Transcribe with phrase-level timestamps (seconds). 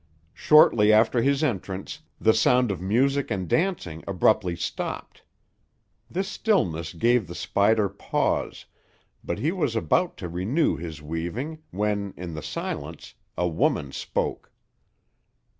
[0.33, 5.21] Shortly after his entrance the sound of music and dancing abruptly stopped.
[6.09, 8.65] This stillness gave the spider pause,
[9.23, 14.51] but he was about to renew his weaving, when, in the silence, a woman spoke.